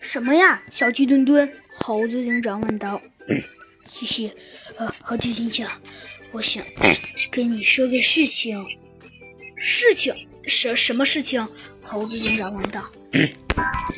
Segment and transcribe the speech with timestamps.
[0.00, 1.52] 什么呀，小鸡墩墩？
[1.76, 3.00] 猴子警长问道。
[3.88, 4.32] 嘻嘻，
[4.76, 5.70] 呃，猴子警长，
[6.32, 6.64] 我想
[7.30, 8.64] 跟你说个事情。
[9.56, 10.14] 事情？
[10.46, 11.46] 什什么事情？
[11.82, 12.82] 猴子警长问道。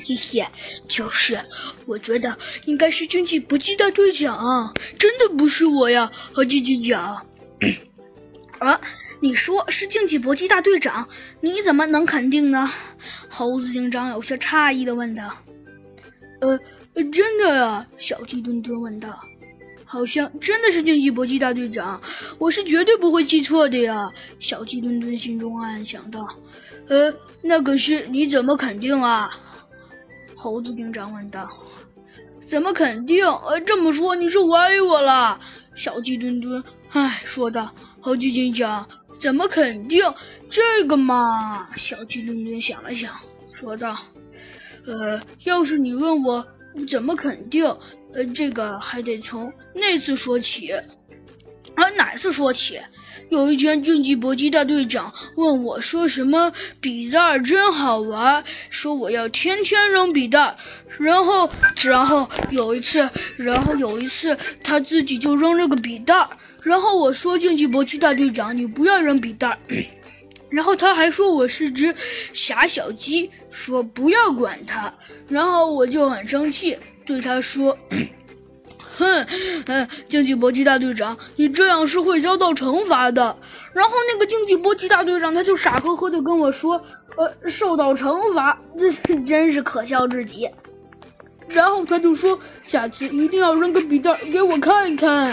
[0.04, 0.44] 嘻嘻，
[0.88, 1.40] 就是
[1.86, 7.25] 我觉得应该是竞技搏击大队长，真的不是我呀，猴子警长。
[8.59, 8.80] 啊，
[9.21, 11.09] 你说是竞技搏击大队长？
[11.43, 12.73] 你怎么能肯定呢？
[13.29, 15.39] 猴子警长有些诧异的问道。
[16.43, 16.59] 呃，
[17.12, 17.87] 真的呀？
[17.96, 19.09] 小鸡墩墩问道。
[19.84, 22.01] 好像真的是惊奇搏击大队长，
[22.38, 24.10] 我是绝对不会记错的呀！
[24.41, 26.27] 小鸡墩墩心中暗暗想到。
[26.88, 29.30] 呃，那可是你怎么肯定啊？
[30.34, 31.48] 猴子警长问道。
[32.45, 33.24] 怎么肯定？
[33.24, 35.38] 呃，这么说你是怀疑我了？
[35.74, 37.73] 小鸡墩墩唉说道。
[38.01, 38.88] 猴子警长，
[39.20, 40.02] 怎么肯定
[40.48, 41.68] 这个嘛？
[41.77, 43.96] 小鸡墩墩想了想，说道。
[44.86, 46.46] 呃，要是你问我
[46.88, 47.64] 怎么肯定？
[48.14, 50.73] 呃，这个还得从那次说起。
[51.74, 52.79] 啊，哪次说起？
[53.30, 60.54] 有一天，竞技搏击大队长问我说：“什么笔袋真好玩？”说我要天天扔笔袋。
[60.98, 61.48] 然后，
[61.82, 66.28] 然后有一次，然后有一次，他自己就扔了个笔袋。
[66.62, 69.59] 然后我说：“竞技搏击大队长，你不要扔笔袋。”
[70.53, 71.94] 然后他还说我是只
[72.32, 74.92] 傻小鸡，说不要管他。
[75.28, 76.78] 然后我就很生气。
[77.04, 77.76] 对他说
[78.97, 79.26] ：“哼，
[79.66, 83.36] 嗯，竞技搏击大队长，你这样是会遭到惩罚的。”
[83.75, 86.80] 然后那个竞技搏击大队长他就傻呵呵的跟我说
[87.16, 88.56] ：“呃，受到惩罚，
[89.25, 90.48] 真是可笑至极。”
[91.48, 95.28] 然后他就说：“下次一定要扔个笔袋给我看看。”